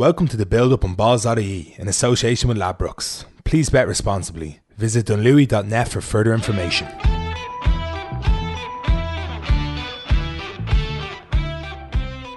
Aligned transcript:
Welcome 0.00 0.28
to 0.28 0.38
the 0.38 0.46
build 0.46 0.72
up 0.72 0.82
on 0.82 0.94
balls.ie 0.94 1.74
in 1.76 1.86
association 1.86 2.48
with 2.48 2.56
Ladbrokes. 2.56 3.26
Please 3.44 3.68
bet 3.68 3.86
responsibly. 3.86 4.60
Visit 4.78 5.04
dunlewy.net 5.04 5.88
for 5.88 6.00
further 6.00 6.32
information. 6.32 6.86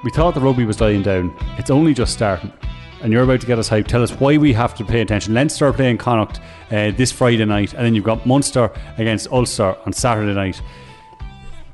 We 0.04 0.12
thought 0.12 0.34
the 0.34 0.42
rugby 0.42 0.66
was 0.66 0.76
dying 0.76 1.04
down. 1.04 1.34
It's 1.58 1.70
only 1.70 1.94
just 1.94 2.12
starting. 2.12 2.52
And 3.02 3.14
you're 3.14 3.24
about 3.24 3.40
to 3.40 3.48
get 3.48 3.60
us 3.60 3.70
hyped. 3.70 3.88
Tell 3.88 4.04
us 4.04 4.12
why 4.12 4.36
we 4.36 4.52
have 4.52 4.76
to 4.76 4.84
pay 4.84 5.00
attention. 5.00 5.34
Leinster 5.34 5.66
are 5.66 5.72
playing 5.72 6.00
Connacht 6.00 6.42
uh, 6.70 6.92
this 6.92 7.14
Friday 7.14 7.46
night, 7.46 7.74
and 7.76 7.86
then 7.86 7.96
you've 7.96 8.04
got 8.04 8.26
Munster 8.26 8.74
against 8.98 9.32
Ulster 9.32 9.78
on 9.86 9.94
Saturday 9.94 10.34
night. 10.34 10.62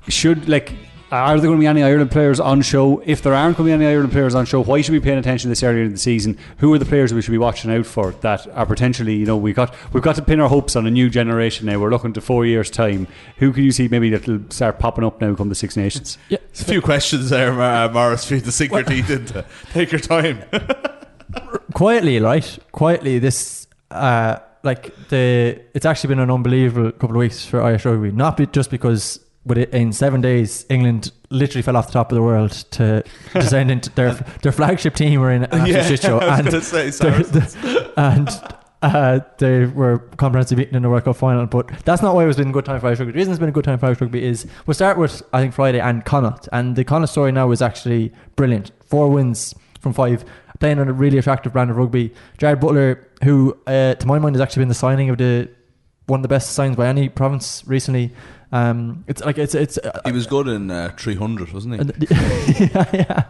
Should, 0.07 0.47
like, 0.47 0.71
are 1.11 1.39
there 1.39 1.47
going 1.47 1.57
to 1.57 1.59
be 1.59 1.67
any 1.67 1.83
Ireland 1.83 2.11
players 2.11 2.39
on 2.39 2.61
show? 2.61 3.01
If 3.05 3.21
there 3.21 3.33
aren't 3.33 3.57
going 3.57 3.69
to 3.69 3.77
be 3.77 3.83
any 3.83 3.93
Ireland 3.93 4.11
players 4.11 4.35
on 4.35 4.45
show, 4.45 4.61
why 4.63 4.81
should 4.81 4.91
we 4.91 4.99
be 4.99 5.03
paying 5.05 5.17
attention 5.17 5.49
this 5.49 5.63
earlier 5.63 5.83
in 5.83 5.91
the 5.91 5.97
season? 5.97 6.37
Who 6.57 6.73
are 6.73 6.77
the 6.77 6.85
players 6.85 7.13
we 7.13 7.21
should 7.21 7.31
be 7.31 7.37
watching 7.37 7.71
out 7.71 7.85
for 7.85 8.11
that 8.21 8.47
are 8.49 8.65
potentially, 8.65 9.15
you 9.15 9.25
know, 9.25 9.37
we 9.37 9.53
got 9.53 9.73
we've 9.93 10.03
got 10.03 10.15
to 10.15 10.21
pin 10.21 10.39
our 10.39 10.49
hopes 10.49 10.75
on 10.75 10.85
a 10.85 10.91
new 10.91 11.09
generation 11.09 11.65
now. 11.65 11.79
We're 11.79 11.89
looking 11.89 12.13
to 12.13 12.21
four 12.21 12.45
years 12.45 12.69
time. 12.69 13.07
Who 13.37 13.51
can 13.51 13.63
you 13.63 13.71
see 13.71 13.87
maybe 13.87 14.09
that'll 14.09 14.41
start 14.49 14.79
popping 14.79 15.03
up 15.03 15.19
now 15.19 15.33
come 15.35 15.49
the 15.49 15.55
Six 15.55 15.75
Nations? 15.75 16.17
Yeah, 16.29 16.37
There's 16.47 16.61
a 16.61 16.65
few 16.65 16.81
questions 16.81 17.29
there, 17.29 17.53
Mar- 17.53 17.85
uh, 17.85 17.91
Morris, 17.91 18.25
for 18.25 18.35
you 18.35 18.41
to 18.41 18.51
sink 18.51 18.71
your 18.71 18.83
teeth 18.83 19.09
into. 19.09 19.45
Take 19.71 19.91
your 19.91 20.01
time. 20.01 20.43
quietly, 21.73 22.19
right? 22.19 22.59
Quietly, 22.71 23.19
this 23.19 23.67
uh, 23.91 24.37
like 24.63 24.93
the 25.09 25.61
it's 25.73 25.85
actually 25.85 26.09
been 26.09 26.19
an 26.19 26.31
unbelievable 26.31 26.91
couple 26.91 27.11
of 27.11 27.19
weeks 27.19 27.45
for 27.45 27.61
Irish 27.61 27.85
rugby. 27.85 28.11
Not 28.11 28.37
be, 28.37 28.45
just 28.45 28.69
because 28.69 29.19
with 29.19 29.19
it, 29.19 29.28
in 29.71 29.91
seven 29.93 30.21
days 30.21 30.65
England 30.69 31.11
literally 31.29 31.61
fell 31.61 31.75
off 31.77 31.87
the 31.87 31.93
top 31.93 32.11
of 32.11 32.15
the 32.15 32.21
world 32.21 32.51
to 32.71 33.03
descend 33.33 33.71
into 33.71 33.89
their 33.91 34.13
their 34.41 34.51
flagship 34.51 34.95
team 34.95 35.19
were 35.19 35.31
in 35.31 35.43
an 35.45 35.49
absolute 35.53 35.85
shit 35.87 36.01
show, 36.01 36.19
and 36.19 36.63
say, 36.63 36.89
the- 36.89 37.93
and 37.97 38.29
uh, 38.81 39.19
they 39.39 39.65
were 39.65 39.97
comprehensively 40.17 40.63
beaten 40.63 40.75
in 40.77 40.83
the 40.83 40.89
World 40.89 41.03
Cup 41.03 41.15
final. 41.17 41.45
But 41.47 41.67
that's 41.83 42.01
not 42.01 42.15
why 42.15 42.25
it's 42.25 42.37
been 42.37 42.49
a 42.49 42.51
good 42.53 42.63
time 42.65 42.79
for 42.79 42.87
Irish 42.87 42.99
rugby. 42.99 43.11
The 43.11 43.17
reason 43.17 43.31
it's 43.33 43.39
been 43.39 43.49
a 43.49 43.53
good 43.53 43.65
time 43.65 43.77
for 43.79 43.87
Irish 43.87 43.99
rugby 44.01 44.23
is 44.23 44.45
we'll 44.65 44.73
start 44.73 44.97
with 44.97 45.21
I 45.33 45.41
think 45.41 45.53
Friday 45.53 45.79
and 45.81 46.05
Connacht, 46.05 46.47
and 46.53 46.75
the 46.75 46.83
Connacht 46.83 47.11
story 47.11 47.31
now 47.31 47.51
is 47.51 47.61
actually 47.61 48.13
brilliant. 48.35 48.71
Four 48.85 49.09
wins 49.09 49.53
from 49.81 49.93
five, 49.93 50.23
playing 50.59 50.79
on 50.79 50.87
a 50.89 50.93
really 50.93 51.17
attractive 51.17 51.53
brand 51.53 51.69
of 51.71 51.77
rugby. 51.77 52.13
Jarrad 52.37 52.59
Butler, 52.61 53.07
who 53.23 53.57
uh, 53.67 53.95
to 53.95 54.07
my 54.07 54.19
mind 54.19 54.35
has 54.35 54.41
actually 54.41 54.61
been 54.61 54.69
the 54.69 54.73
signing 54.75 55.09
of 55.09 55.17
the 55.17 55.49
one 56.09 56.19
of 56.19 56.23
the 56.23 56.27
best 56.27 56.51
signs 56.51 56.75
by 56.75 56.87
any 56.87 57.07
province 57.09 57.63
recently. 57.67 58.11
Um, 58.51 59.03
it's 59.07 59.23
like 59.23 59.37
it's 59.37 59.53
it's. 59.55 59.77
Uh, 59.77 60.01
He 60.05 60.11
was 60.11 60.25
good 60.27 60.47
in 60.47 60.71
uh, 60.71 60.91
300, 60.97 61.53
wasn't 61.53 61.75
he? 61.75 62.07
yeah, 62.65 62.89
yeah. 62.93 63.23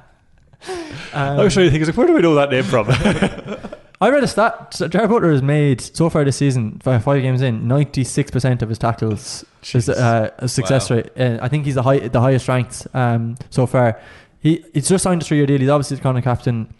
Um, 1.13 1.39
I 1.39 1.43
was 1.43 1.53
trying 1.53 1.65
to 1.67 1.71
think, 1.71 1.83
I 1.83 1.87
was 1.87 1.89
like, 1.89 1.97
where 1.97 2.07
do 2.07 2.17
I 2.17 2.21
know 2.21 2.35
that 2.35 2.51
name 2.51 2.63
from? 2.63 2.87
I 4.01 4.09
read 4.09 4.23
a 4.23 4.27
stat. 4.27 4.73
so 4.73 4.87
Jarrad 4.87 5.09
Butler 5.09 5.31
has 5.31 5.41
made 5.41 5.81
so 5.81 6.09
far 6.09 6.23
this 6.23 6.37
season, 6.37 6.79
five, 6.81 7.03
five 7.03 7.21
games 7.21 7.41
in, 7.41 7.67
ninety 7.67 8.03
six 8.05 8.31
percent 8.31 8.61
of 8.61 8.69
his 8.69 8.77
tackles 8.77 9.43
is 9.73 9.89
uh, 9.89 10.29
a 10.37 10.47
success 10.47 10.89
Wow. 10.89 10.95
rate. 10.97 11.09
Uh, 11.19 11.37
I 11.41 11.49
think 11.49 11.65
he's 11.65 11.75
the 11.75 11.83
high, 11.83 11.99
the 12.07 12.21
highest 12.21 12.47
ranked 12.47 12.87
um, 12.93 13.35
so 13.49 13.65
far. 13.65 13.99
He 14.39 14.63
he's 14.73 14.87
just 14.87 15.03
signed 15.03 15.21
a 15.21 15.25
three 15.25 15.35
year 15.37 15.45
deal. 15.45 15.59
He's 15.59 15.67
obviously 15.69 15.97
the 15.97 16.03
Connacht 16.03 16.23
captain. 16.23 16.73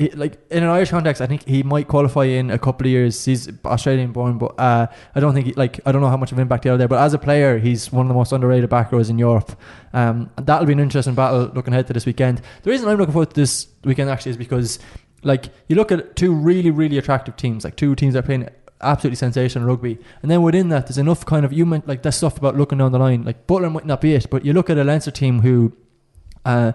He, 0.00 0.08
like 0.12 0.38
in 0.50 0.62
an 0.62 0.70
Irish 0.70 0.88
context, 0.88 1.20
I 1.20 1.26
think 1.26 1.46
he 1.46 1.62
might 1.62 1.86
qualify 1.86 2.24
in 2.24 2.50
a 2.50 2.58
couple 2.58 2.86
of 2.86 2.90
years. 2.90 3.22
He's 3.22 3.50
Australian 3.66 4.12
born, 4.12 4.38
but 4.38 4.58
uh, 4.58 4.86
I 5.14 5.20
don't 5.20 5.34
think 5.34 5.48
he, 5.48 5.52
like 5.52 5.78
I 5.84 5.92
don't 5.92 6.00
know 6.00 6.08
how 6.08 6.16
much 6.16 6.32
of 6.32 6.38
an 6.38 6.42
impact 6.42 6.64
he 6.64 6.70
had 6.70 6.80
there. 6.80 6.88
But 6.88 7.02
as 7.02 7.12
a 7.12 7.18
player, 7.18 7.58
he's 7.58 7.92
one 7.92 8.06
of 8.06 8.08
the 8.08 8.14
most 8.14 8.32
underrated 8.32 8.70
back 8.70 8.92
rows 8.92 9.10
in 9.10 9.18
Europe. 9.18 9.54
Um, 9.92 10.30
that'll 10.36 10.64
be 10.64 10.72
an 10.72 10.80
interesting 10.80 11.14
battle 11.14 11.50
looking 11.54 11.74
ahead 11.74 11.86
to 11.88 11.92
this 11.92 12.06
weekend. 12.06 12.40
The 12.62 12.70
reason 12.70 12.88
I'm 12.88 12.96
looking 12.96 13.12
forward 13.12 13.28
to 13.28 13.36
this 13.36 13.66
weekend 13.84 14.08
actually 14.08 14.30
is 14.30 14.36
because 14.38 14.78
like 15.22 15.50
you 15.68 15.76
look 15.76 15.92
at 15.92 16.16
two 16.16 16.32
really 16.32 16.70
really 16.70 16.96
attractive 16.96 17.36
teams, 17.36 17.64
like 17.64 17.76
two 17.76 17.94
teams 17.94 18.14
that 18.14 18.20
are 18.20 18.26
playing 18.26 18.48
absolutely 18.80 19.16
sensational 19.16 19.68
rugby, 19.68 19.98
and 20.22 20.30
then 20.30 20.40
within 20.40 20.70
that 20.70 20.86
there's 20.86 20.96
enough 20.96 21.26
kind 21.26 21.44
of 21.44 21.52
you 21.52 21.66
meant 21.66 21.86
like 21.86 22.00
that 22.04 22.12
stuff 22.12 22.38
about 22.38 22.56
looking 22.56 22.78
down 22.78 22.90
the 22.90 22.98
line. 22.98 23.22
Like 23.22 23.46
Butler 23.46 23.68
might 23.68 23.84
not 23.84 24.00
be 24.00 24.14
it, 24.14 24.30
but 24.30 24.46
you 24.46 24.54
look 24.54 24.70
at 24.70 24.78
a 24.78 24.84
Leinster 24.84 25.10
team 25.10 25.40
who. 25.40 25.76
Uh, 26.50 26.72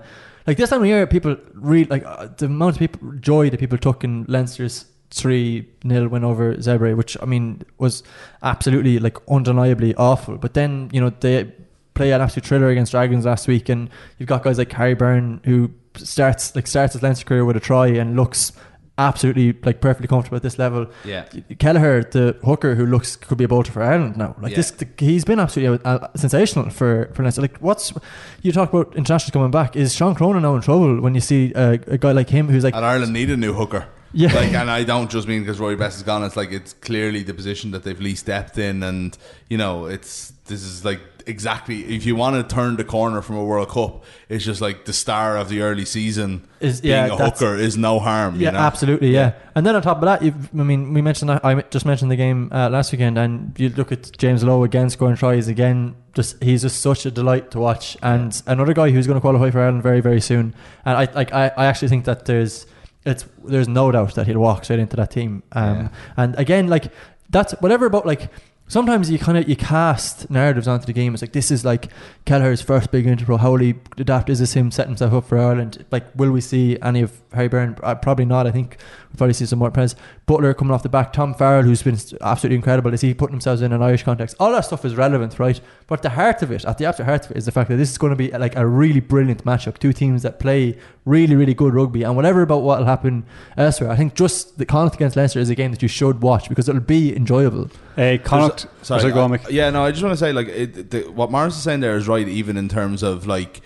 like 0.47 0.57
this 0.57 0.69
time 0.69 0.81
of 0.81 0.87
year, 0.87 1.07
people 1.07 1.35
really 1.53 1.85
like 1.85 2.05
uh, 2.05 2.27
the 2.37 2.45
amount 2.45 2.75
of 2.75 2.79
people 2.79 3.11
joy 3.19 3.49
that 3.49 3.59
people 3.59 3.77
took 3.77 4.03
in 4.03 4.25
Leinster's 4.27 4.85
three 5.11 5.67
0 5.87 6.09
win 6.09 6.23
over 6.23 6.55
Zebre, 6.55 6.95
which 6.95 7.17
I 7.21 7.25
mean 7.25 7.63
was 7.77 8.03
absolutely 8.43 8.99
like 8.99 9.17
undeniably 9.29 9.95
awful. 9.95 10.37
But 10.37 10.53
then 10.53 10.89
you 10.93 11.01
know 11.01 11.11
they 11.19 11.51
play 11.93 12.11
an 12.11 12.21
absolute 12.21 12.45
thriller 12.45 12.69
against 12.69 12.91
Dragons 12.91 13.25
last 13.25 13.47
week, 13.47 13.69
and 13.69 13.89
you've 14.17 14.29
got 14.29 14.43
guys 14.43 14.57
like 14.57 14.71
Harry 14.73 14.93
Byrne 14.93 15.41
who 15.45 15.71
starts 15.95 16.55
like 16.55 16.67
starts 16.67 16.93
his 16.93 17.01
Leinster 17.01 17.25
career 17.25 17.45
with 17.45 17.55
a 17.55 17.61
try 17.61 17.87
and 17.87 18.15
looks 18.15 18.51
absolutely 18.97 19.53
like 19.63 19.81
perfectly 19.81 20.07
comfortable 20.07 20.38
at 20.38 20.41
this 20.44 20.57
level. 20.57 20.88
Yeah. 21.03 21.25
Kelleher, 21.59 22.03
the 22.03 22.38
hooker 22.44 22.75
who 22.75 22.85
looks 22.85 23.16
could 23.16 23.38
be 23.38 23.44
a 23.44 23.47
bolter 23.47 23.72
for 23.72 23.81
Ireland 23.83 24.16
now. 24.17 24.35
Like 24.41 24.51
Yeah. 24.51 24.57
this, 24.57 24.72
the, 24.72 24.88
he's 24.97 25.25
been 25.25 25.39
absolutely 25.39 25.83
uh, 25.85 26.07
sensational 26.16 26.69
for 26.69 27.09
for 27.13 27.23
Leinster. 27.23 27.41
Like 27.41 27.57
what's 27.57 27.94
you 28.41 28.51
talk 28.51 28.72
about 28.73 28.95
internationals 28.95 29.31
coming 29.31 29.51
back? 29.51 29.75
Is 29.75 29.94
Sean 29.94 30.16
Cronin 30.16 30.41
now 30.44 30.55
in 30.55 30.61
trouble 30.61 31.01
when 31.01 31.13
you 31.16 31.22
see 31.22 31.53
uh, 31.53 31.78
a 31.88 31.97
guy 31.97 32.11
like 32.13 32.29
him 32.29 32.47
who's 32.47 32.63
like 32.63 32.75
And 32.75 32.85
Ireland 32.85 33.11
need 33.13 33.29
a 33.29 33.38
new 33.38 33.53
hooker. 33.53 33.85
Yeah. 34.15 34.33
Like, 34.33 34.53
and 34.53 34.71
I 34.71 34.85
don't 34.85 35.11
just 35.11 35.27
mean 35.27 35.41
because 35.41 35.59
Rory 35.59 35.75
Best 35.75 35.97
is 35.97 36.03
gone. 36.03 36.23
It's 36.23 36.37
like 36.37 36.51
it's 36.51 36.71
clearly 36.73 37.21
the 37.21 37.33
position 37.33 37.71
that 37.71 37.83
they've 37.83 37.99
least 37.99 38.27
depth 38.27 38.57
in, 38.57 38.81
and 38.81 39.15
you 39.49 39.57
know, 39.57 39.87
it's 39.87 40.31
this 40.45 40.63
is 40.63 40.85
like 40.85 41.01
exactly 41.27 41.83
if 41.95 42.05
you 42.05 42.15
want 42.15 42.35
to 42.35 42.55
turn 42.55 42.77
the 42.77 42.83
corner 42.83 43.21
from 43.21 43.35
a 43.35 43.43
World 43.43 43.67
Cup, 43.69 44.03
it's 44.29 44.45
just 44.45 44.61
like 44.61 44.85
the 44.85 44.93
star 44.93 45.37
of 45.37 45.49
the 45.49 45.61
early 45.61 45.83
season 45.83 46.47
Is- 46.61 46.81
being 46.81 46.93
yeah, 46.93 47.07
a 47.07 47.17
hooker 47.17 47.55
is 47.55 47.77
no 47.77 47.99
harm. 47.99 48.35
Yeah, 48.39 48.49
you 48.49 48.51
know? 48.53 48.59
absolutely. 48.59 49.09
Yeah. 49.13 49.33
and 49.55 49.65
then 49.65 49.75
on 49.75 49.81
top 49.81 49.97
of 49.97 50.03
that, 50.03 50.21
you've, 50.21 50.49
I 50.57 50.63
mean, 50.63 50.93
we 50.93 51.01
mentioned 51.01 51.29
that 51.29 51.43
I 51.43 51.61
just 51.63 51.85
mentioned 51.85 52.09
the 52.09 52.15
game 52.15 52.49
uh, 52.53 52.69
last 52.69 52.91
weekend, 52.91 53.17
and 53.17 53.53
you 53.57 53.69
look 53.69 53.91
at 53.91 54.17
James 54.17 54.43
Lowe 54.43 54.63
again 54.63 54.89
scoring 54.89 55.17
tries 55.17 55.47
again. 55.47 55.95
Just 56.13 56.41
he's 56.41 56.61
just 56.61 56.79
such 56.79 57.05
a 57.05 57.11
delight 57.11 57.51
to 57.51 57.59
watch, 57.59 57.97
and 58.01 58.41
another 58.47 58.73
guy 58.73 58.91
who's 58.91 59.07
going 59.07 59.17
to 59.17 59.21
qualify 59.21 59.51
for 59.51 59.59
Ireland 59.59 59.83
very 59.83 59.99
very 59.99 60.21
soon. 60.21 60.53
And 60.85 60.97
I 60.97 61.11
like 61.13 61.33
I, 61.33 61.51
I 61.57 61.65
actually 61.65 61.89
think 61.89 62.05
that 62.05 62.25
there's 62.25 62.65
it's 63.05 63.25
there's 63.43 63.67
no 63.67 63.91
doubt 63.91 64.16
that 64.16 64.27
he'll 64.27 64.39
walk 64.39 64.63
straight 64.63 64.79
into 64.79 64.95
that 64.97 65.11
team. 65.11 65.43
Um, 65.51 65.75
Yeah. 65.75 65.88
and 66.17 66.35
again, 66.39 66.67
like 66.67 66.91
that's 67.29 67.53
whatever 67.61 67.85
about 67.85 68.05
like. 68.05 68.29
Sometimes 68.67 69.11
you 69.11 69.19
kind 69.19 69.38
of 69.38 69.47
you 69.47 69.55
cast 69.55 70.27
narratives 70.31 70.67
onto 70.67 70.88
the 70.88 70.93
game. 70.93 71.13
It's 71.13 71.21
like 71.21 71.33
this 71.33 71.51
is 71.51 71.63
like 71.63 71.89
Kelleher's 72.25 72.63
first 72.63 72.89
big 72.89 73.05
interpro. 73.05 73.38
How 73.39 73.51
will 73.51 73.59
he 73.59 73.75
adapt? 73.99 74.27
Is 74.27 74.39
this 74.39 74.53
him 74.53 74.71
setting 74.71 74.89
himself 74.93 75.13
up 75.13 75.25
for 75.27 75.38
Ireland? 75.38 75.85
Like, 75.91 76.05
will 76.16 76.31
we 76.31 76.41
see 76.41 76.75
any 76.81 77.01
of 77.03 77.11
Harry 77.31 77.47
Byrne? 77.47 77.77
Uh, 77.83 77.93
probably 77.93 78.25
not. 78.25 78.47
I 78.47 78.51
think 78.51 78.77
we'll 79.15 79.17
probably 79.27 79.33
see 79.33 79.45
some 79.45 79.59
more 79.59 79.71
Prez. 79.71 79.95
Butler 80.25 80.53
coming 80.53 80.73
off 80.73 80.83
the 80.83 80.89
back. 80.89 81.13
Tom 81.13 81.33
Farrell, 81.33 81.63
who's 81.63 81.81
been 81.81 81.97
absolutely 82.21 82.57
incredible. 82.57 82.93
Is 82.93 83.01
he 83.01 83.13
putting 83.13 83.33
themselves 83.35 83.61
in 83.61 83.71
an 83.71 83.81
Irish 83.81 84.03
context? 84.03 84.35
All 84.39 84.51
that 84.51 84.65
stuff 84.65 84.83
is 84.85 84.95
relevant, 84.95 85.39
right? 85.39 85.59
But 85.87 86.01
the 86.01 86.09
heart 86.09 86.41
of 86.41 86.51
it, 86.51 86.65
at 86.65 86.77
the 86.77 86.85
absolute 86.85 87.05
heart 87.05 87.25
of 87.25 87.31
it, 87.31 87.37
is 87.37 87.45
the 87.45 87.51
fact 87.51 87.69
that 87.69 87.77
this 87.77 87.89
is 87.91 87.97
going 87.97 88.11
to 88.11 88.15
be 88.17 88.29
like 88.31 88.55
a 88.55 88.67
really 88.67 88.99
brilliant 88.99 89.45
matchup. 89.45 89.77
Two 89.77 89.93
teams 89.93 90.23
that 90.23 90.39
play 90.39 90.77
really, 91.05 91.35
really 91.35 91.53
good 91.53 91.73
rugby. 91.73 92.03
And 92.03 92.15
whatever 92.15 92.41
about 92.41 92.63
what 92.63 92.79
will 92.79 92.85
happen 92.85 93.25
elsewhere, 93.57 93.89
I 93.91 93.95
think 93.95 94.15
just 94.15 94.57
the 94.57 94.65
Connacht 94.65 94.95
against 94.95 95.15
Leinster 95.15 95.39
is 95.39 95.49
a 95.49 95.55
game 95.55 95.71
that 95.71 95.81
you 95.81 95.87
should 95.87 96.21
watch 96.21 96.49
because 96.49 96.67
it'll 96.67 96.81
be 96.81 97.15
enjoyable. 97.15 97.69
uh, 97.97 98.17
Connacht. 98.23 98.67
Sorry, 98.81 99.01
Sorry, 99.01 99.13
go 99.13 99.21
on, 99.21 99.33
I- 99.33 99.37
Mick. 99.37 99.51
yeah, 99.51 99.69
no, 99.69 99.83
I 99.83 99.91
just 99.91 100.03
want 100.03 100.13
to 100.13 100.17
say 100.17 100.33
like 100.33 100.47
it, 100.47 100.91
the, 100.91 101.01
what 101.11 101.31
Morris 101.31 101.55
is 101.55 101.63
saying 101.63 101.79
there 101.79 101.95
is 101.95 102.07
right, 102.07 102.27
even 102.27 102.57
in 102.57 102.67
terms 102.69 103.03
of 103.03 103.27
like 103.27 103.61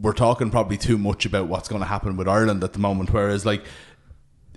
we're 0.00 0.12
talking 0.12 0.50
probably 0.50 0.76
too 0.76 0.98
much 0.98 1.24
about 1.24 1.46
what's 1.48 1.68
going 1.68 1.80
to 1.80 1.86
happen 1.86 2.16
with 2.16 2.28
Ireland 2.28 2.62
at 2.62 2.72
the 2.74 2.78
moment. 2.78 3.10
Whereas 3.12 3.46
like 3.46 3.62
i- 3.62 3.64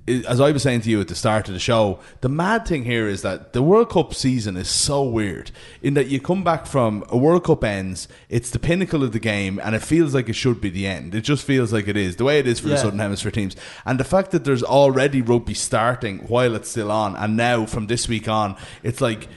as 0.07 0.39
I 0.39 0.51
was 0.51 0.63
saying 0.63 0.81
to 0.81 0.89
you 0.89 1.01
at 1.01 1.09
the 1.09 1.15
start 1.15 1.47
of 1.47 1.53
the 1.53 1.59
show, 1.59 1.99
the 2.21 2.29
mad 2.29 2.65
thing 2.65 2.85
here 2.85 3.07
is 3.07 3.23
that 3.23 3.53
the 3.53 3.61
World 3.61 3.89
Cup 3.89 4.13
season 4.13 4.55
is 4.55 4.69
so 4.69 5.03
weird 5.03 5.51
in 5.81 5.95
that 5.95 6.07
you 6.07 6.21
come 6.21 6.43
back 6.43 6.65
from 6.65 7.03
a 7.09 7.17
World 7.17 7.43
Cup 7.43 7.63
ends, 7.63 8.07
it's 8.29 8.49
the 8.49 8.59
pinnacle 8.59 9.03
of 9.03 9.11
the 9.11 9.19
game, 9.19 9.59
and 9.63 9.75
it 9.75 9.81
feels 9.81 10.13
like 10.13 10.29
it 10.29 10.33
should 10.33 10.61
be 10.61 10.69
the 10.69 10.87
end. 10.87 11.13
It 11.13 11.21
just 11.21 11.43
feels 11.43 11.73
like 11.73 11.87
it 11.87 11.97
is 11.97 12.15
the 12.15 12.23
way 12.23 12.39
it 12.39 12.47
is 12.47 12.59
for 12.59 12.69
the 12.69 12.77
Southern 12.77 12.99
Hemisphere 12.99 13.31
teams, 13.31 13.55
and 13.85 13.99
the 13.99 14.05
fact 14.05 14.31
that 14.31 14.45
there's 14.45 14.63
already 14.63 15.21
rugby 15.21 15.53
starting 15.53 16.19
while 16.19 16.55
it's 16.55 16.69
still 16.69 16.91
on, 16.91 17.15
and 17.17 17.35
now 17.35 17.65
from 17.65 17.87
this 17.87 18.07
week 18.07 18.29
on, 18.29 18.55
it's 18.83 19.01
like 19.01 19.27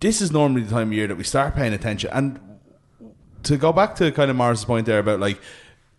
this 0.00 0.20
is 0.20 0.30
normally 0.30 0.62
the 0.62 0.70
time 0.70 0.88
of 0.88 0.92
year 0.92 1.06
that 1.06 1.16
we 1.16 1.24
start 1.24 1.54
paying 1.54 1.72
attention. 1.72 2.10
And 2.12 2.40
to 3.44 3.56
go 3.56 3.72
back 3.72 3.94
to 3.96 4.12
kind 4.12 4.30
of 4.30 4.36
Morris's 4.36 4.64
point 4.64 4.86
there 4.86 4.98
about 4.98 5.20
like 5.20 5.40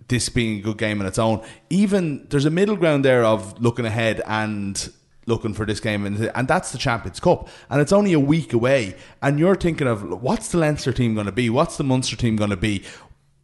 this 0.10 0.30
being 0.30 0.60
a 0.60 0.62
good 0.62 0.78
game 0.78 1.00
on 1.00 1.08
its 1.08 1.18
own, 1.18 1.42
even 1.70 2.28
there's 2.30 2.46
a 2.46 2.50
middle 2.50 2.76
ground 2.76 3.06
there 3.06 3.24
of 3.24 3.60
looking 3.62 3.86
ahead 3.86 4.22
and 4.28 4.92
looking 5.26 5.54
for 5.54 5.66
this 5.66 5.80
game, 5.80 6.06
and, 6.06 6.32
and 6.36 6.48
that's 6.48 6.72
the 6.72 6.78
Champions 6.78 7.20
Cup, 7.20 7.48
and 7.70 7.80
it's 7.80 7.94
only 7.94 8.14
a 8.14 8.20
week 8.20 8.52
away, 8.52 8.96
and 9.22 9.40
you're 9.40 9.56
thinking 9.56 9.88
of 9.88 10.22
what's 10.22 10.50
the 10.50 10.58
Leinster 10.58 10.92
team 10.92 11.14
going 11.14 11.28
to 11.28 11.32
be, 11.32 11.50
what's 11.50 11.78
the 11.78 11.84
Munster 11.84 12.18
team 12.18 12.36
going 12.36 12.50
to 12.50 12.58
be. 12.58 12.84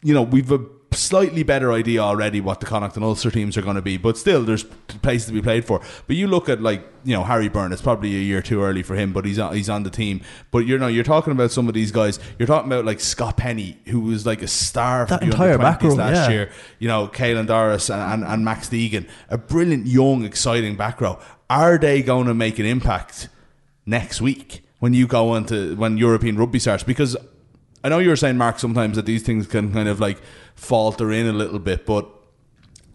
You 0.05 0.13
know, 0.13 0.21
we've 0.21 0.51
a 0.51 0.59
slightly 0.95 1.43
better 1.43 1.71
idea 1.71 1.99
already 1.99 2.41
what 2.41 2.59
the 2.59 2.65
Connacht 2.65 2.95
and 2.95 3.05
Ulster 3.05 3.29
teams 3.29 3.57
are 3.57 3.61
going 3.61 3.75
to 3.75 3.81
be, 3.81 3.97
but 3.97 4.17
still, 4.17 4.43
there's 4.43 4.63
places 4.63 5.27
to 5.27 5.33
be 5.33 5.41
played 5.41 5.65
for. 5.65 5.81
But 6.07 6.15
you 6.15 6.27
look 6.27 6.49
at 6.49 6.61
like 6.61 6.85
you 7.03 7.13
know 7.13 7.23
Harry 7.23 7.49
Byrne. 7.49 7.71
It's 7.73 7.81
probably 7.81 8.15
a 8.15 8.19
year 8.19 8.41
too 8.41 8.61
early 8.63 8.83
for 8.83 8.95
him, 8.95 9.13
but 9.13 9.25
he's 9.25 9.39
on, 9.39 9.53
he's 9.55 9.69
on 9.69 9.83
the 9.83 9.89
team. 9.89 10.21
But 10.51 10.59
you 10.59 10.77
know, 10.77 10.87
you're 10.87 11.03
talking 11.03 11.31
about 11.31 11.51
some 11.51 11.67
of 11.67 11.73
these 11.73 11.91
guys. 11.91 12.19
You're 12.39 12.47
talking 12.47 12.71
about 12.71 12.85
like 12.85 12.99
Scott 12.99 13.37
Penny, 13.37 13.77
who 13.87 14.01
was 14.01 14.25
like 14.25 14.41
a 14.41 14.47
star 14.47 15.05
for 15.05 15.11
That 15.11 15.19
the 15.21 15.27
entire 15.27 15.57
back 15.57 15.81
20s 15.81 15.89
row, 15.89 15.95
last 15.95 16.29
yeah. 16.29 16.29
year. 16.29 16.51
You 16.79 16.87
know, 16.87 17.07
Caelan 17.07 17.47
Doris 17.47 17.89
and, 17.89 18.01
and, 18.01 18.23
and 18.23 18.45
Max 18.45 18.69
Deegan, 18.69 19.07
a 19.29 19.37
brilliant 19.37 19.87
young, 19.87 20.23
exciting 20.25 20.75
back 20.75 21.01
row. 21.01 21.19
Are 21.49 21.77
they 21.77 22.01
going 22.01 22.27
to 22.27 22.33
make 22.33 22.59
an 22.59 22.65
impact 22.65 23.29
next 23.85 24.21
week 24.21 24.63
when 24.79 24.93
you 24.93 25.07
go 25.07 25.35
into 25.35 25.75
when 25.75 25.97
European 25.97 26.37
rugby 26.37 26.59
starts? 26.59 26.83
Because 26.83 27.15
I 27.85 27.89
know 27.89 27.99
you 27.99 28.09
were 28.09 28.15
saying, 28.15 28.37
Mark, 28.37 28.57
sometimes 28.57 28.95
that 28.95 29.05
these 29.05 29.21
things 29.21 29.45
can 29.45 29.71
kind 29.71 29.87
of 29.87 29.99
like 29.99 30.19
falter 30.55 31.11
in 31.11 31.27
a 31.27 31.33
little 31.33 31.59
bit, 31.59 31.85
but 31.85 32.09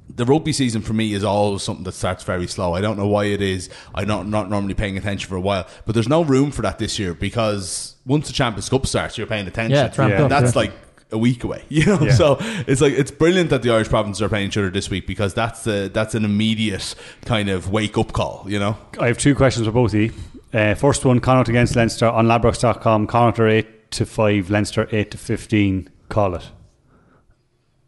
the 0.09 0.25
rugby 0.25 0.53
season 0.53 0.83
for 0.83 0.93
me 0.95 1.13
is 1.13 1.23
always 1.23 1.63
something 1.63 1.85
that 1.85 1.93
starts 1.93 2.25
very 2.25 2.49
slow. 2.49 2.75
I 2.75 2.81
don't 2.81 2.97
know 2.97 3.07
why 3.07 3.27
it 3.27 3.41
is. 3.41 3.71
I'm 3.95 4.09
not, 4.09 4.27
not 4.27 4.51
normally 4.51 4.75
paying 4.75 4.99
attention 4.99 5.29
for 5.29 5.37
a 5.37 5.41
while, 5.41 5.69
but 5.87 5.95
there's 5.95 6.09
no 6.09 6.23
room 6.25 6.51
for 6.51 6.63
that 6.63 6.81
this 6.81 6.99
year 6.99 7.15
because 7.15 7.95
once 8.05 8.27
the 8.27 8.33
Champions 8.33 8.69
Cup 8.69 8.85
starts, 8.85 9.17
you're 9.17 9.29
paying 9.29 9.47
attention. 9.47 9.77
Yeah, 9.77 10.09
Yeah. 10.09 10.25
up. 10.25 10.29
That's 10.29 10.57
yeah. 10.57 10.63
like 10.63 10.73
a 11.13 11.19
week 11.19 11.45
away, 11.45 11.65
you 11.69 11.87
know. 11.87 12.01
Yeah. 12.01 12.15
So 12.15 12.39
it's 12.41 12.81
like 12.81 12.95
it's 12.95 13.13
brilliant 13.13 13.51
that 13.51 13.63
the 13.63 13.71
Irish 13.71 13.89
provinces 13.89 14.21
are 14.23 14.29
playing 14.29 14.49
each 14.49 14.57
other 14.57 14.71
this 14.71 14.91
week 14.91 15.07
because 15.07 15.35
that's 15.35 15.63
the 15.63 15.89
that's 15.95 16.17
an 16.17 16.25
immediate 16.25 16.97
kind 17.25 17.49
of 17.49 17.71
wake 17.71 17.97
up 17.97 18.13
call, 18.13 18.45
you 18.49 18.59
know. 18.59 18.77
I 18.99 19.07
have 19.07 19.19
two 19.19 19.37
questions 19.37 19.67
for 19.67 19.73
both 19.73 19.95
of 19.95 20.01
you. 20.01 20.13
Uh, 20.53 20.75
first 20.75 21.05
one, 21.05 21.21
Connacht 21.21 21.49
against 21.49 21.77
Leinster 21.77 22.09
on 22.09 22.27
Ladbrokes.com. 22.27 23.07
Connacht 23.07 23.39
are 23.39 23.63
8 23.91 23.93
to 23.93 24.07
5, 24.07 24.51
Leinster 24.51 24.89
8 24.93 25.11
to 25.11 25.19
15. 25.19 25.91
Call 26.09 26.37
it. 26.37 26.51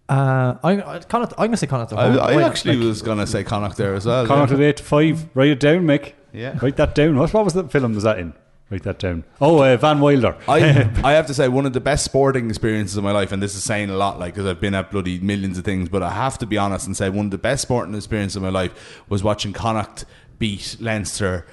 Uh, 0.08 0.56
I, 0.62 0.82
I, 0.82 0.98
Connacht, 0.98 1.32
I'm 1.38 1.46
gonna 1.46 1.56
say 1.56 1.68
Connacht. 1.68 1.92
I. 1.92 2.16
I 2.16 2.36
Wait, 2.36 2.42
actually 2.42 2.76
like, 2.76 2.86
was 2.86 3.02
gonna 3.02 3.26
say 3.26 3.44
Connacht 3.44 3.76
there 3.76 3.94
as 3.94 4.04
well. 4.04 4.26
Connacht 4.26 4.50
yeah. 4.50 4.58
at 4.58 4.62
8 4.62 4.76
to 4.78 4.82
5. 4.82 5.28
Write 5.34 5.48
it 5.50 5.60
down, 5.60 5.82
Mick. 5.84 6.14
Yeah. 6.32 6.58
Write 6.60 6.76
that 6.76 6.96
down. 6.96 7.16
What, 7.16 7.32
what 7.32 7.44
was 7.44 7.54
the 7.54 7.68
film 7.68 7.94
was 7.94 8.02
that 8.02 8.18
in? 8.18 8.34
Write 8.68 8.82
that 8.82 8.98
down. 8.98 9.22
Oh, 9.40 9.62
uh, 9.62 9.76
Van 9.76 10.00
Wilder. 10.00 10.36
I 10.48 10.90
I 11.04 11.12
have 11.12 11.28
to 11.28 11.34
say 11.34 11.46
one 11.46 11.66
of 11.66 11.72
the 11.72 11.80
best 11.80 12.04
sporting 12.04 12.48
experiences 12.48 12.96
of 12.96 13.04
my 13.04 13.12
life, 13.12 13.30
and 13.30 13.40
this 13.40 13.54
is 13.54 13.62
saying 13.62 13.90
a 13.90 13.96
lot, 13.96 14.18
like 14.18 14.34
because 14.34 14.46
I've 14.46 14.60
been 14.60 14.74
at 14.74 14.90
bloody 14.90 15.20
millions 15.20 15.56
of 15.56 15.64
things, 15.64 15.88
but 15.88 16.02
I 16.02 16.10
have 16.10 16.36
to 16.38 16.46
be 16.46 16.58
honest 16.58 16.86
and 16.86 16.96
say 16.96 17.10
one 17.10 17.26
of 17.26 17.30
the 17.30 17.38
best 17.38 17.62
sporting 17.62 17.94
experiences 17.94 18.36
of 18.36 18.42
my 18.42 18.48
life 18.48 19.04
was 19.08 19.22
watching 19.22 19.52
Connacht 19.52 20.04
beat 20.38 20.76
Leinster. 20.80 21.46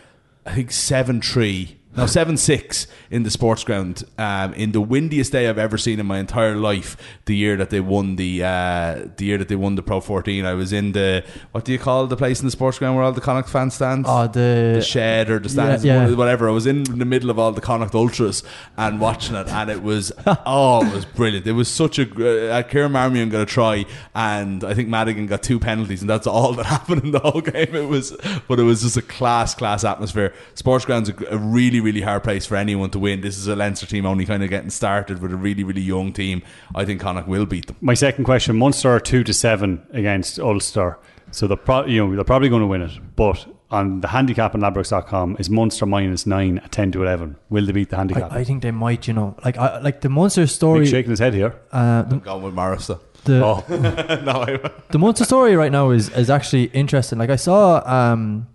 I 0.45 0.55
think 0.55 0.71
seven 0.71 1.21
three. 1.21 1.78
No, 1.99 2.05
seven 2.07 2.37
six 2.37 2.87
in 3.11 3.23
the 3.23 3.31
sports 3.31 3.63
ground. 3.63 4.03
Um, 4.17 4.53
in 4.53 4.71
the 4.71 4.81
windiest 4.81 5.31
day 5.31 5.47
I've 5.49 5.57
ever 5.57 5.77
seen 5.77 5.99
in 5.99 6.05
my 6.05 6.19
entire 6.19 6.55
life. 6.55 6.95
The 7.25 7.35
year 7.35 7.55
that 7.57 7.69
they 7.69 7.79
won 7.79 8.15
the 8.15 8.43
uh, 8.43 9.07
the 9.17 9.25
year 9.25 9.37
that 9.37 9.47
they 9.47 9.55
won 9.55 9.75
the 9.75 9.83
Pro 9.83 9.99
fourteen. 10.01 10.45
I 10.45 10.53
was 10.53 10.73
in 10.73 10.91
the 10.93 11.23
what 11.51 11.65
do 11.65 11.71
you 11.71 11.79
call 11.79 12.07
the 12.07 12.17
place 12.17 12.39
in 12.39 12.45
the 12.45 12.51
sports 12.51 12.79
ground 12.79 12.95
where 12.95 13.03
all 13.05 13.11
the 13.11 13.21
Connacht 13.21 13.49
fans 13.49 13.73
stand? 13.75 14.05
oh, 14.07 14.27
the, 14.27 14.73
the 14.75 14.81
shed 14.81 15.29
or 15.29 15.39
the 15.39 15.49
stands, 15.49 15.83
Yeah, 15.85 16.07
yeah. 16.07 16.15
whatever. 16.15 16.47
I 16.49 16.51
was 16.51 16.65
in 16.67 16.83
the 16.83 17.05
middle 17.05 17.29
of 17.29 17.37
all 17.39 17.51
the 17.51 17.61
Connacht 17.61 17.93
Ultras 17.95 18.43
and 18.77 18.99
watching 18.99 19.35
it, 19.35 19.47
and 19.47 19.69
it 19.69 19.81
was 19.83 20.11
oh, 20.45 20.85
it 20.85 20.93
was 20.93 21.05
brilliant. 21.05 21.45
It 21.47 21.53
was 21.53 21.67
such 21.67 21.99
a. 21.99 22.05
gr- 22.05 22.49
Uh, 22.49 22.63
Kieran 22.63 22.91
Marmion 22.93 23.29
got 23.29 23.41
a 23.41 23.45
try, 23.45 23.85
and 24.15 24.63
I 24.63 24.73
think 24.73 24.87
Madigan 24.89 25.25
got 25.27 25.41
two 25.43 25.59
penalties, 25.59 26.01
and 26.01 26.09
that's 26.09 26.27
all 26.27 26.53
that 26.53 26.65
happened 26.77 27.03
in 27.03 27.11
the 27.11 27.19
whole 27.19 27.41
game. 27.41 27.73
It 27.75 27.87
was, 27.89 28.15
but 28.47 28.59
it 28.59 28.63
was 28.63 28.81
just 28.83 28.95
a 28.97 29.01
class, 29.01 29.53
class 29.55 29.83
atmosphere. 29.83 30.33
Sports 30.53 30.85
ground's 30.85 31.09
a, 31.09 31.13
a 31.31 31.37
really, 31.37 31.79
really 31.79 31.88
hard 32.01 32.23
place 32.23 32.45
for 32.45 32.55
anyone 32.55 32.89
to 32.91 32.99
win. 32.99 33.21
This 33.21 33.37
is 33.37 33.47
a 33.47 33.55
Leinster 33.55 33.85
team 33.87 34.05
only 34.05 34.25
kind 34.25 34.43
of 34.43 34.49
getting 34.49 34.69
started 34.69 35.21
with 35.21 35.33
a 35.33 35.35
really, 35.37 35.63
really 35.63 35.81
young 35.81 36.13
team. 36.13 36.41
I 36.75 36.85
think 36.85 37.01
Connacht 37.01 37.27
will 37.27 37.45
beat 37.45 37.67
them. 37.67 37.75
My 37.81 37.95
second 37.95 38.23
question: 38.25 38.55
Munster 38.57 38.89
are 38.89 38.99
two 38.99 39.23
to 39.23 39.33
seven 39.33 39.85
against 39.91 40.39
Ulster, 40.39 40.97
so 41.31 41.47
they're 41.47 41.57
pro- 41.57 41.85
you 41.85 42.05
know 42.05 42.15
they're 42.15 42.23
probably 42.23 42.49
going 42.49 42.61
to 42.61 42.67
win 42.67 42.83
it. 42.83 42.91
But 43.15 43.45
on 43.71 44.01
the 44.01 44.07
handicap 44.07 44.55
on 44.55 44.61
Ladbrokes.com 44.61 45.37
is 45.39 45.49
Munster 45.49 45.85
minus 45.85 46.25
nine 46.25 46.59
at 46.59 46.71
ten 46.71 46.91
to 46.93 47.01
eleven. 47.03 47.35
Will 47.49 47.65
they 47.65 47.71
beat 47.71 47.89
the 47.89 47.97
handicap? 47.97 48.31
I, 48.31 48.39
I 48.39 48.43
think 48.43 48.61
they 48.61 48.71
might. 48.71 49.07
You 49.07 49.13
know, 49.13 49.35
like 49.43 49.57
I, 49.57 49.79
like 49.79 50.01
the 50.01 50.09
Munster 50.09 50.45
story. 50.47 50.79
Mick's 50.81 50.91
shaking 50.91 51.09
his 51.11 51.19
head 51.19 51.33
here. 51.33 51.59
Uh, 51.71 52.03
the, 52.03 52.15
I'm 52.15 52.19
going 52.21 52.43
with 52.43 52.53
Morris 52.53 52.87
though. 52.87 52.99
the, 53.25 53.43
Oh, 53.43 53.63
no, 53.69 54.69
the 54.89 54.97
Munster 54.99 55.25
story 55.25 55.55
right 55.55 55.71
now 55.71 55.89
is 55.91 56.09
is 56.09 56.29
actually 56.29 56.65
interesting. 56.65 57.19
Like 57.19 57.29
I 57.29 57.35
saw, 57.35 57.81
um, 57.85 58.47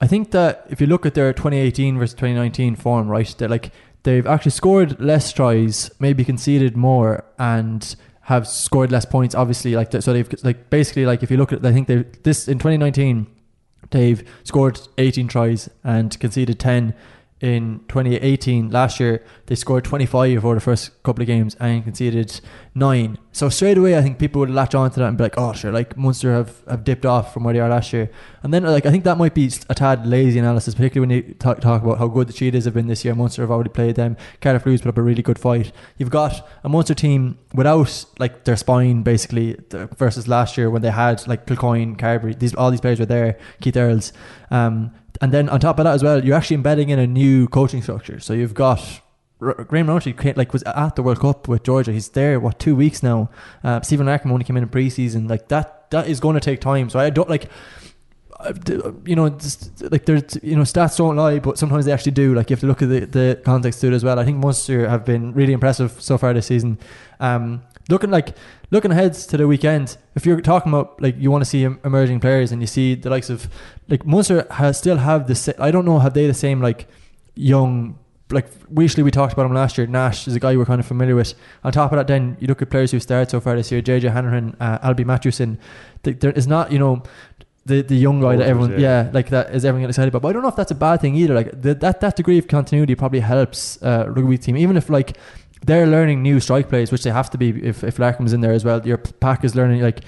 I 0.00 0.06
think 0.06 0.30
that 0.32 0.66
if 0.68 0.80
you 0.80 0.86
look 0.86 1.06
at 1.06 1.14
their 1.14 1.32
2018 1.32 1.98
versus 1.98 2.14
2019 2.14 2.76
form, 2.76 3.08
right, 3.08 3.34
they're 3.38 3.48
like 3.48 3.72
they've 4.02 4.26
actually 4.26 4.52
scored 4.52 5.00
less 5.00 5.32
tries, 5.32 5.90
maybe 5.98 6.24
conceded 6.24 6.76
more, 6.76 7.24
and 7.38 7.96
have 8.22 8.46
scored 8.46 8.92
less 8.92 9.04
points. 9.04 9.34
Obviously, 9.34 9.74
like 9.74 9.92
so 9.92 10.12
they've 10.12 10.28
like 10.42 10.68
basically 10.70 11.06
like 11.06 11.22
if 11.22 11.30
you 11.30 11.36
look 11.36 11.52
at, 11.52 11.64
I 11.64 11.72
think 11.72 11.88
they 11.88 12.04
this 12.22 12.48
in 12.48 12.58
2019 12.58 13.26
they've 13.90 14.28
scored 14.44 14.80
18 14.98 15.28
tries 15.28 15.68
and 15.84 16.18
conceded 16.18 16.58
10 16.58 16.94
in 17.40 17.80
2018 17.88 18.70
last 18.70 18.98
year 18.98 19.22
they 19.46 19.54
scored 19.54 19.84
25 19.84 20.42
over 20.42 20.54
the 20.54 20.60
first 20.60 21.02
couple 21.02 21.20
of 21.20 21.26
games 21.26 21.54
and 21.60 21.84
conceded 21.84 22.40
9 22.74 23.18
so 23.32 23.50
straight 23.50 23.76
away 23.76 23.98
I 23.98 24.00
think 24.00 24.18
people 24.18 24.40
would 24.40 24.48
latch 24.48 24.74
on 24.74 24.90
to 24.90 25.00
that 25.00 25.08
and 25.08 25.18
be 25.18 25.24
like 25.24 25.36
oh 25.36 25.52
sure 25.52 25.70
like 25.70 25.96
Munster 25.96 26.32
have, 26.32 26.62
have 26.68 26.84
dipped 26.84 27.04
off 27.04 27.32
from 27.32 27.44
where 27.44 27.54
they 27.54 27.60
are 27.60 27.68
last 27.68 27.92
year. 27.92 28.10
And 28.42 28.52
then 28.52 28.64
like 28.64 28.86
I 28.86 28.90
think 28.90 29.04
that 29.04 29.18
might 29.18 29.34
be 29.34 29.50
a 29.68 29.74
tad 29.74 30.06
lazy 30.06 30.38
analysis 30.38 30.74
particularly 30.74 31.16
when 31.16 31.28
you 31.28 31.34
talk, 31.34 31.60
talk 31.60 31.82
about 31.82 31.98
how 31.98 32.08
good 32.08 32.28
the 32.28 32.32
Cheetahs 32.32 32.64
have 32.64 32.74
been 32.74 32.86
this 32.86 33.04
year. 33.04 33.14
Munster 33.14 33.42
have 33.42 33.50
already 33.50 33.70
played 33.70 33.96
them. 33.96 34.16
Cardiff 34.40 34.64
Blues 34.64 34.80
put 34.80 34.88
up 34.88 34.98
a 34.98 35.02
really 35.02 35.22
good 35.22 35.38
fight. 35.38 35.72
You've 35.98 36.10
got 36.10 36.48
a 36.64 36.68
Munster 36.68 36.94
team 36.94 37.38
without 37.54 38.04
like 38.18 38.44
their 38.44 38.56
spine 38.56 39.02
basically 39.02 39.56
versus 39.70 40.28
last 40.28 40.56
year 40.56 40.70
when 40.70 40.82
they 40.82 40.90
had 40.90 41.26
like 41.26 41.46
Kilcoyne 41.46 41.98
Carberry 41.98 42.34
these 42.34 42.54
all 42.54 42.70
these 42.70 42.80
players 42.80 43.00
were 43.00 43.06
there 43.06 43.38
Keith 43.60 43.76
Earls. 43.76 44.12
Um, 44.50 44.92
and 45.20 45.32
then 45.32 45.48
on 45.48 45.60
top 45.60 45.78
of 45.78 45.84
that 45.84 45.94
as 45.94 46.02
well, 46.02 46.24
you're 46.24 46.36
actually 46.36 46.56
embedding 46.56 46.90
in 46.90 46.98
a 46.98 47.06
new 47.06 47.48
coaching 47.48 47.82
structure. 47.82 48.20
So 48.20 48.32
you've 48.32 48.54
got 48.54 49.00
R- 49.40 49.64
Graham 49.64 50.00
came- 50.00 50.34
like 50.36 50.52
was 50.52 50.62
at 50.62 50.96
the 50.96 51.02
World 51.02 51.20
Cup 51.20 51.48
with 51.48 51.62
Georgia. 51.62 51.92
He's 51.92 52.08
there 52.10 52.40
what 52.40 52.58
two 52.58 52.74
weeks 52.74 53.02
now. 53.02 53.30
Uh, 53.62 53.80
Stephen 53.82 54.06
Larkham 54.06 54.30
only 54.30 54.44
came 54.44 54.56
in 54.56 54.62
in 54.62 54.68
preseason. 54.68 55.28
Like 55.28 55.48
that, 55.48 55.90
that 55.90 56.08
is 56.08 56.20
going 56.20 56.34
to 56.34 56.40
take 56.40 56.60
time. 56.60 56.90
So 56.90 56.98
I 56.98 57.10
don't 57.10 57.28
like. 57.28 57.50
You 59.06 59.16
know, 59.16 59.30
just, 59.30 59.80
like 59.90 60.04
there's 60.04 60.38
you 60.42 60.56
know 60.56 60.62
stats 60.62 60.98
don't 60.98 61.16
lie, 61.16 61.38
but 61.38 61.56
sometimes 61.56 61.86
they 61.86 61.92
actually 61.92 62.12
do. 62.12 62.34
Like 62.34 62.50
you 62.50 62.54
have 62.54 62.60
to 62.60 62.66
look 62.66 62.82
at 62.82 62.90
the, 62.90 63.06
the 63.06 63.40
context 63.42 63.80
to 63.80 63.86
it 63.86 63.94
as 63.94 64.04
well. 64.04 64.18
I 64.18 64.26
think 64.26 64.36
Munster 64.36 64.86
have 64.86 65.06
been 65.06 65.32
really 65.32 65.54
impressive 65.54 65.98
so 66.02 66.18
far 66.18 66.34
this 66.34 66.46
season. 66.46 66.78
Um, 67.18 67.62
looking 67.88 68.10
like 68.10 68.36
looking 68.70 68.90
ahead 68.90 69.14
to 69.14 69.36
the 69.36 69.46
weekend, 69.46 69.96
if 70.14 70.26
you're 70.26 70.40
talking 70.40 70.72
about 70.72 71.00
like 71.00 71.16
you 71.18 71.30
want 71.30 71.42
to 71.42 71.48
see 71.48 71.62
emerging 71.64 72.20
players 72.20 72.52
and 72.52 72.60
you 72.60 72.66
see 72.66 72.94
the 72.94 73.10
likes 73.10 73.30
of 73.30 73.48
like 73.88 74.04
Munster 74.06 74.46
has 74.50 74.78
still 74.78 74.96
have 74.98 75.26
the 75.28 75.34
sa- 75.34 75.52
I 75.58 75.70
don't 75.70 75.84
know 75.84 75.98
have 75.98 76.14
they 76.14 76.26
the 76.26 76.34
same 76.34 76.60
like 76.60 76.88
young 77.34 77.98
like 78.30 78.50
Wycherley 78.68 79.04
we 79.04 79.10
talked 79.12 79.32
about 79.32 79.46
him 79.46 79.54
last 79.54 79.78
year. 79.78 79.86
Nash 79.86 80.26
is 80.26 80.34
a 80.34 80.40
guy 80.40 80.56
we're 80.56 80.64
kind 80.64 80.80
of 80.80 80.86
familiar 80.86 81.14
with. 81.14 81.34
On 81.62 81.70
top 81.70 81.92
of 81.92 81.96
that, 81.96 82.08
then 82.08 82.36
you 82.40 82.48
look 82.48 82.60
at 82.60 82.70
players 82.70 82.90
who 82.90 82.98
started 82.98 83.30
so 83.30 83.40
far 83.40 83.54
this 83.54 83.70
year: 83.70 83.80
JJ 83.80 84.12
Hanrahan, 84.12 84.56
uh, 84.58 84.78
Alby 84.82 85.04
Mathewson. 85.04 85.58
Th- 86.02 86.18
There 86.18 86.32
is 86.32 86.46
not 86.46 86.72
you 86.72 86.78
know. 86.78 87.02
The, 87.68 87.82
the 87.82 87.96
young 87.96 88.20
guy 88.20 88.36
that 88.36 88.46
everyone 88.46 88.78
yeah. 88.78 89.06
yeah. 89.06 89.10
like 89.12 89.30
that 89.30 89.52
is 89.52 89.64
everyone 89.64 89.90
excited 89.90 90.06
about 90.06 90.22
but 90.22 90.28
I 90.28 90.32
don't 90.34 90.42
know 90.42 90.48
if 90.50 90.54
that's 90.54 90.70
a 90.70 90.74
bad 90.76 91.00
thing 91.00 91.16
either 91.16 91.34
like 91.34 91.50
the, 91.62 91.74
that 91.74 92.00
that 92.00 92.14
degree 92.14 92.38
of 92.38 92.46
continuity 92.46 92.94
probably 92.94 93.18
helps 93.18 93.82
uh, 93.82 94.04
rugby 94.06 94.38
team 94.38 94.56
even 94.56 94.76
if 94.76 94.88
like 94.88 95.16
they're 95.66 95.86
learning 95.86 96.22
new 96.22 96.40
strike 96.40 96.68
plays, 96.68 96.90
which 96.90 97.02
they 97.02 97.10
have 97.10 97.30
to 97.30 97.38
be 97.38 97.50
if, 97.64 97.84
if 97.84 97.98
Larkham's 97.98 98.32
in 98.32 98.40
there 98.40 98.52
as 98.52 98.64
well. 98.64 98.86
Your 98.86 98.98
pack 98.98 99.44
is 99.44 99.54
learning 99.54 99.82
like 99.82 100.00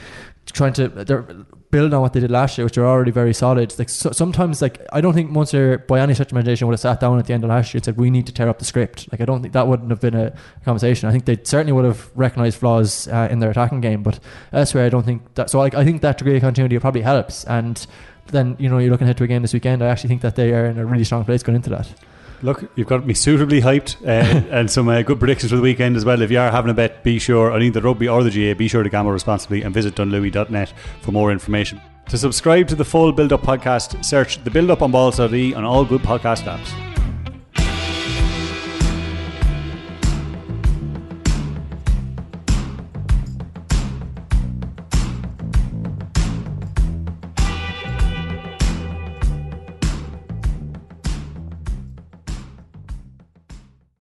trying 0.47 0.73
to 0.75 0.89
they're 0.89 1.27
build 1.71 1.93
on 1.93 2.01
what 2.01 2.13
they 2.13 2.21
did 2.21 2.31
last 2.31 2.57
year, 2.57 2.65
which 2.65 2.79
are 2.79 2.87
already 2.87 3.11
very 3.11 3.35
solid. 3.35 3.77
Like 3.79 3.89
so, 3.89 4.11
sometimes, 4.13 4.63
like 4.63 4.81
I 4.93 5.01
don't 5.01 5.13
think 5.13 5.31
Munster 5.31 5.79
by 5.79 6.01
any 6.01 6.13
of 6.13 6.33
imagination 6.33 6.67
would 6.67 6.73
have 6.73 6.81
sat 6.81 7.01
down 7.01 7.19
at 7.19 7.27
the 7.27 7.35
end 7.35 7.45
of 7.45 7.51
last 7.51 7.73
year 7.75 7.79
and 7.79 7.85
said 7.85 7.97
we 7.97 8.11
need 8.11 8.27
to 8.27 8.33
tear 8.33 8.49
up 8.49 8.59
the 8.59 8.65
script. 8.65 9.11
Like 9.13 9.21
I 9.21 9.25
don't 9.25 9.43
think 9.43 9.55
that 9.55 9.67
wouldn't 9.67 9.91
have 9.91 10.01
been 10.01 10.15
a 10.15 10.35
conversation. 10.65 11.09
I 11.09 11.13
think 11.13 11.27
they 11.27 11.39
certainly 11.43 11.73
would 11.73 11.85
have 11.85 12.11
recognised 12.15 12.59
flaws 12.59 13.09
uh, 13.09 13.29
in 13.31 13.39
their 13.41 13.51
attacking 13.51 13.81
game, 13.81 14.03
but 14.03 14.19
elsewhere 14.53 14.87
I 14.87 14.89
don't 14.89 15.05
think 15.05 15.35
that. 15.35 15.51
So 15.51 15.59
like, 15.59 15.75
I 15.75 15.85
think 15.85 16.03
that 16.03 16.19
degree 16.19 16.37
of 16.37 16.43
continuity 16.43 16.79
probably 16.79 17.03
helps 17.03 17.45
and. 17.45 17.87
Then 18.31 18.57
you 18.59 18.69
know 18.69 18.77
you're 18.77 18.91
looking 18.91 19.07
ahead 19.07 19.17
to 19.17 19.25
a 19.25 19.27
game 19.27 19.41
this 19.41 19.55
weekend. 19.55 19.83
I 19.83 19.87
actually 19.87 20.09
think 20.09 20.21
that 20.21 20.37
they 20.37 20.53
are 20.53 20.67
in 20.67 20.77
a 20.77 20.85
really 20.85 21.05
strong 21.05 21.25
place 21.25 21.43
going 21.43 21.57
into 21.57 21.71
that. 21.71 21.89
Look, 22.43 22.71
you've 22.77 22.87
got 22.87 23.05
me 23.05 23.15
suitably 23.15 23.61
hyped 23.61 24.03
uh, 24.03 24.49
and 24.51 24.71
some 24.71 24.89
uh, 24.89 25.03
good 25.03 25.19
predictions 25.19 25.51
for 25.51 25.57
the 25.57 25.63
weekend 25.63 25.97
as 25.97 26.05
well. 26.05 26.23
If 26.23 26.31
you 26.31 26.39
are 26.39 26.51
having 26.51 26.71
a 26.71 26.75
bet, 26.75 27.03
be 27.03 27.19
sure, 27.19 27.51
on 27.53 27.63
either 27.63 27.81
rugby 27.81 28.09
or 28.09 28.23
the 28.23 28.31
GAA, 28.31 28.57
be 28.57 28.69
sure 28.69 28.83
to 28.83 28.89
gamble 28.89 29.13
responsibly 29.13 29.63
and 29.63 29.75
visit 29.75 29.95
dunlewy.net 29.95 30.73
for 31.03 31.13
more 31.13 31.33
information. 31.33 31.81
To 32.09 32.17
subscribe 32.17 32.69
to 32.69 32.75
the 32.75 32.85
full 32.85 33.13
Build 33.13 33.33
Up 33.33 33.43
podcast, 33.43 34.05
search 34.05 34.43
the 34.45 34.51
Build 34.51 34.71
Up 34.71 34.83
on 34.83 34.93
Balls.ie 34.93 35.55
on 35.55 35.65
all 35.65 35.85
good 35.85 36.01
podcast 36.01 36.45
apps. 36.45 36.88